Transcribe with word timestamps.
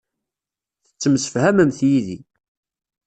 Tettemsefhamemt 0.85 1.79
yid-i. 1.89 2.17